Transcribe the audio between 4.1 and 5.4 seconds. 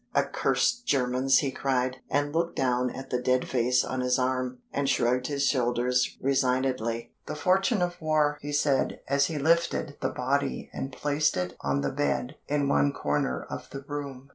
arm, and shrugged